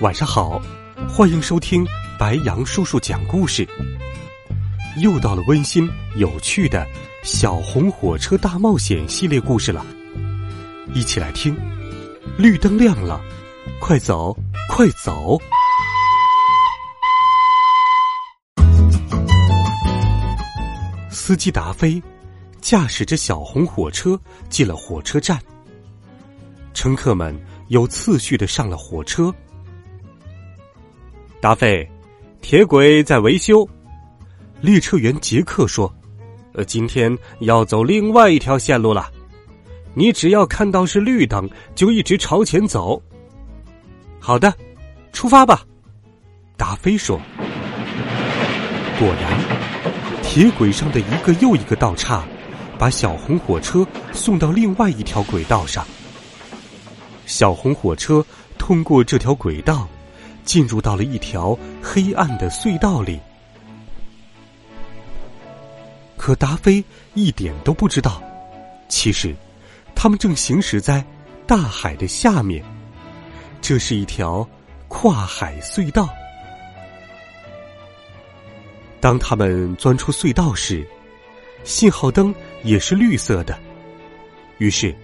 [0.00, 0.58] 晚上好！
[1.06, 1.86] 欢迎收听
[2.18, 3.68] 白杨叔叔讲故事。
[5.02, 5.86] 又到了温馨
[6.16, 6.86] 有趣的
[7.22, 9.84] 《小红火车大冒险》系列故事了，
[10.94, 11.54] 一起来听。
[12.38, 13.20] 绿灯亮了，
[13.78, 14.34] 快走，
[14.70, 15.38] 快走！
[21.10, 22.02] 司机达飞
[22.62, 25.38] 驾驶着小红火车进了火车站，
[26.72, 27.38] 乘客们。
[27.68, 29.32] 有次序的上了火车。
[31.40, 31.88] 达菲，
[32.42, 33.66] 铁轨在维修。
[34.60, 35.90] 列车员杰克说
[36.52, 39.10] ：“呃，今天要走另外一条线路了。
[39.94, 43.02] 你只要看到是绿灯，就一直朝前走。”
[44.20, 44.52] 好的，
[45.14, 45.62] 出发吧。
[46.58, 47.18] 达菲说。
[48.98, 49.40] 果然，
[50.22, 52.22] 铁轨上的一个又一个道岔，
[52.78, 55.86] 把小红火车送到另外一条轨道上。
[57.24, 58.22] 小红火车
[58.58, 59.88] 通过这条轨道，
[60.44, 63.18] 进入到了一条黑暗的隧道里。
[66.16, 68.22] 可达菲一点都不知道，
[68.88, 69.34] 其实
[69.94, 71.04] 他们正行驶在
[71.46, 72.64] 大海的下面。
[73.60, 74.46] 这是一条
[74.88, 76.08] 跨海隧道。
[79.00, 80.86] 当他们钻出隧道时，
[81.64, 83.58] 信号灯也是绿色的。
[84.58, 84.94] 于是。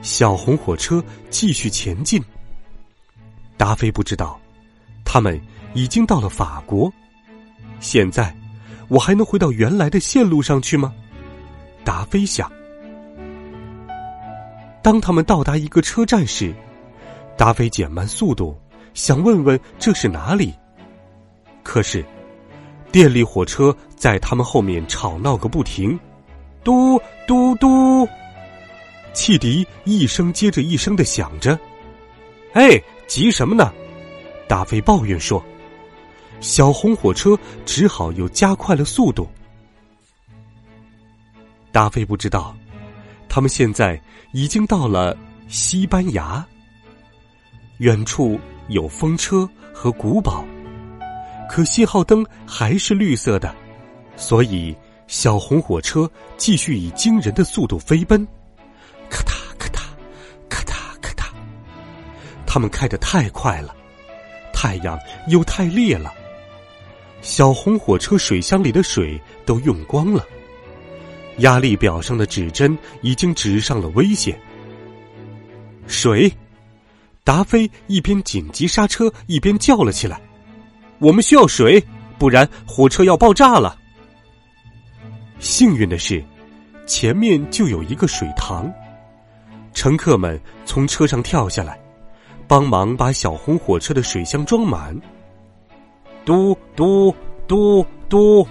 [0.00, 2.22] 小红火车继续前进。
[3.56, 4.40] 达菲不知道，
[5.10, 5.40] 他们
[5.72, 6.92] 已经到了法国。
[7.80, 8.36] 现在，
[8.88, 10.92] 我还能回到原来的线路上去吗？
[11.82, 12.52] 达菲想。
[14.82, 16.54] 当他们到达一个车站时，
[17.38, 18.54] 达菲减慢速度，
[18.92, 20.52] 想问问这是哪里。
[21.62, 22.04] 可是，
[22.92, 25.98] 电力火车在他们后面吵闹个不停，
[26.62, 28.06] 嘟嘟嘟。
[29.14, 31.58] 汽笛一声接着一声的响着，
[32.52, 33.72] 哎，急什么呢？
[34.48, 35.44] 达菲抱怨说。
[36.40, 37.36] 小红火车
[37.66, 39.28] 只好又加快了速度。
[41.72, 42.56] 达菲不知道，
[43.28, 44.00] 他们现在
[44.32, 45.16] 已经到了
[45.48, 46.46] 西班牙。
[47.78, 48.38] 远处
[48.68, 50.44] 有风车和古堡，
[51.48, 53.54] 可信号灯还是绿色的，
[54.16, 54.76] 所以
[55.08, 58.26] 小红火车继续以惊人的速度飞奔。
[59.10, 59.80] 咔嗒咔嗒，
[60.48, 61.26] 咔嗒咔嗒。
[62.46, 63.74] 他们开得太快了，
[64.60, 64.98] 太阳
[65.28, 66.12] 又太烈了。
[67.22, 70.26] 小红火车水箱里的水都用光了，
[71.36, 74.36] 压力表上的指针已经指上了危险。
[75.86, 76.28] 水，
[77.22, 80.20] 达菲一边紧急刹车一边叫了起来
[80.98, 81.80] ：“我们需要水，
[82.18, 83.78] 不然火车要爆炸了。”
[85.38, 86.20] 幸运的是，
[86.84, 88.68] 前面就有一个水塘。
[89.72, 91.78] 乘客们从车上跳下来，
[92.48, 94.98] 帮忙把小红火车的水箱装满。
[96.24, 97.14] 嘟嘟
[97.46, 98.46] 嘟嘟，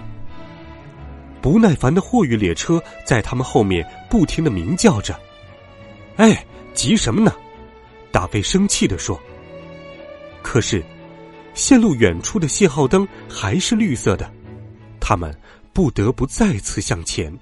[1.42, 5.18] 不耐烦的货运列车在他们后面不停的鸣叫着。
[6.16, 6.44] 哎，
[6.74, 7.32] 急什么呢？
[8.10, 9.20] 大飞生气的说。
[10.42, 10.82] 可是，
[11.54, 14.30] 线路远处的信号灯还是绿色的，
[15.00, 15.36] 他们
[15.72, 17.32] 不得不再次向前。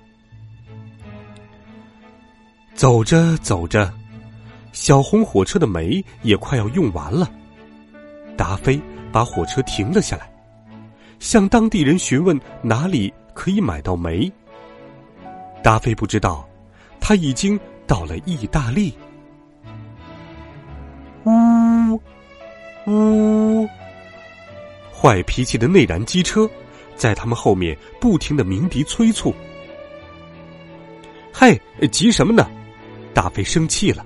[2.75, 3.93] 走着走着，
[4.77, 7.31] 小红火车的煤也快要用完了。
[8.37, 8.79] 达菲
[9.11, 10.31] 把火车停了下来，
[11.19, 14.31] 向当地人询问哪里可以买到煤。
[15.63, 16.47] 达菲不知道，
[17.01, 18.95] 他已经到了意大利。
[21.25, 21.99] 呜
[22.87, 23.67] 呜，
[24.93, 26.49] 坏脾气的内燃机车
[26.97, 29.35] 在他们后面不停的鸣笛催促。
[31.33, 31.59] 嘿，
[31.91, 32.47] 急什么呢？
[33.15, 34.05] 大飞生气了，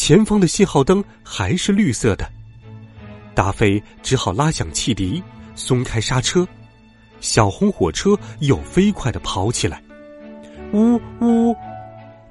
[0.00, 2.26] 前方的信号灯还是绿色的，
[3.34, 5.22] 达飞只好拉响汽笛，
[5.54, 6.48] 松开刹车，
[7.20, 9.82] 小红火车又飞快的跑起来，
[10.72, 11.54] 呜呜，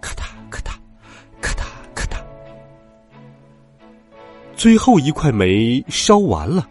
[0.02, 0.72] 咔嗒咔嗒，
[1.40, 1.64] 咔嗒
[1.94, 2.18] 咔嗒，
[4.56, 6.68] 最后一块煤烧完了，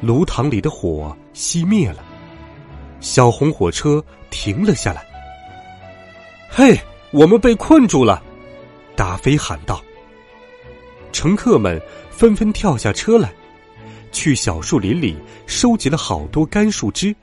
[0.00, 2.04] 炉膛里的火熄灭了，
[3.00, 5.04] 小红火车停了下来，
[6.48, 6.78] 嘿。
[7.12, 8.22] 我们被困住了，
[8.94, 9.82] 达菲喊道。
[11.16, 11.80] 乘客们
[12.10, 13.32] 纷纷跳下车来，
[14.12, 15.16] 去小树林里
[15.46, 17.16] 收集了好多干树枝，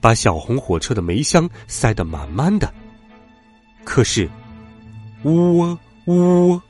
[0.00, 2.72] 把小红火车的煤箱塞得满满的。
[3.82, 4.30] 可是，
[5.24, 5.76] 呜
[6.06, 6.60] 呜，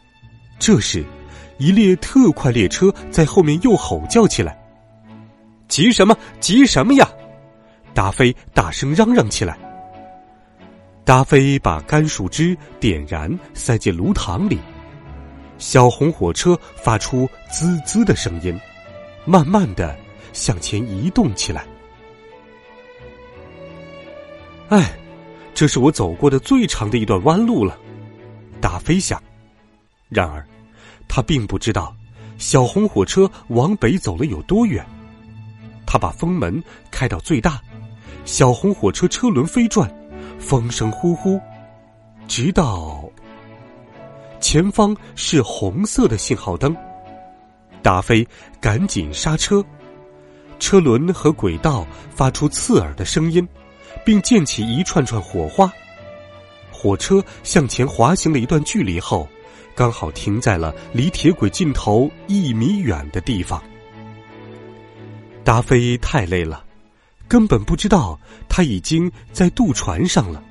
[0.59, 1.05] 这时，
[1.59, 4.59] 一列特快列车在后面又吼叫起来
[5.69, 6.17] ：“急什么？
[6.41, 7.07] 急什么呀！”
[7.93, 9.59] 达菲大声嚷嚷起来。
[11.05, 14.59] 达菲把干树枝点燃，塞进炉膛里。
[15.61, 18.59] 小红火车发出滋滋的声音，
[19.27, 19.95] 慢慢的
[20.33, 21.67] 向前移动起来。
[24.71, 24.91] 哎，
[25.55, 27.79] 这是我走过的最长的一段弯路了，
[28.59, 29.23] 达菲想。
[30.09, 30.45] 然而，
[31.07, 31.95] 他并不知道
[32.39, 34.85] 小红火车往北走了有多远。
[35.87, 37.61] 他把风门开到最大，
[38.25, 39.93] 小红火车车轮飞转，
[40.39, 41.39] 风声呼呼，
[42.27, 43.10] 直到。
[44.41, 46.75] 前方是红色的信号灯，
[47.83, 48.27] 达菲
[48.61, 49.65] 赶紧刹车，
[50.59, 53.47] 车轮和轨道发出刺耳的声音，
[54.05, 55.71] 并溅起一串串火花。
[56.73, 59.29] 火车向前滑行了一段距离后，
[59.75, 63.63] 刚好停在了离铁轨尽头一米远的地方。
[65.45, 66.65] 达菲太累了，
[67.29, 70.43] 根本不知道他已经在渡船上了，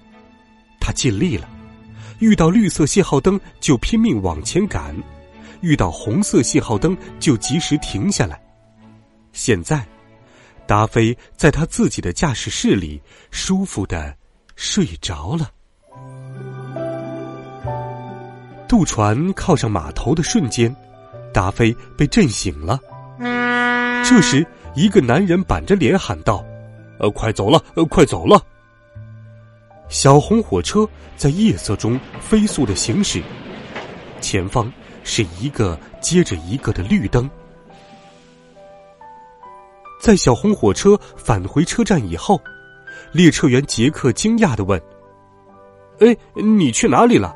[0.79, 1.49] 他尽力了。
[2.19, 4.95] 遇到绿色信号灯就拼命往前赶，
[5.61, 8.39] 遇到红色信号灯就及时停下来。
[9.31, 9.85] 现在，
[10.67, 13.01] 达菲在他自己的驾驶室里
[13.31, 14.13] 舒服的
[14.55, 15.49] 睡着了。
[18.67, 20.75] 渡船靠上码头的瞬间，
[21.33, 22.79] 达菲被震醒了。
[24.03, 24.45] 这时，
[24.75, 26.43] 一个男人板着脸喊道
[26.99, 28.41] ：“呃，快走了，呃，快走了。”
[29.89, 30.87] 小红火车
[31.17, 33.21] 在夜色中飞速的行驶，
[34.21, 34.71] 前方
[35.03, 37.27] 是一个接着一个的绿灯。
[39.99, 42.39] 在小红火车返回车站以后，
[43.11, 44.79] 列车员杰克惊讶的问
[45.99, 47.35] ：“哎，你去哪里了？”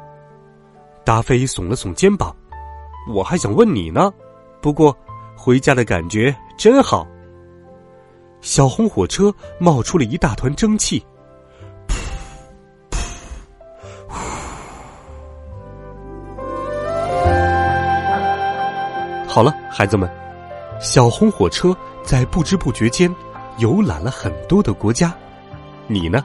[1.03, 2.33] 达菲耸了耸肩膀
[3.11, 4.13] ：“我还想问你呢，
[4.61, 4.95] 不过
[5.35, 7.06] 回家的感觉真好。”
[8.41, 11.03] 小红火车冒出了一大团蒸汽。
[19.33, 20.07] 好了，孩子们，
[20.80, 23.12] 小红火车在不知不觉间
[23.57, 25.12] 游览了很多的国家。
[25.88, 26.24] 你呢？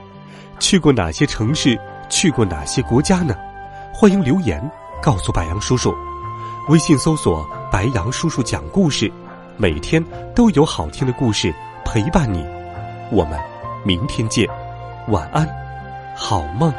[0.59, 1.81] 去过哪些城市？
[2.11, 3.35] 去过哪些国家呢？
[3.95, 4.63] 欢迎留言
[5.03, 5.91] 告诉白杨叔叔。
[6.69, 9.11] 微信搜索“白杨叔叔讲故事”，
[9.57, 11.51] 每天都有好听的故事
[11.87, 12.47] 陪伴你。
[13.11, 13.41] 我们
[13.87, 14.47] 明天见，
[15.09, 15.49] 晚安，
[16.15, 16.71] 好梦。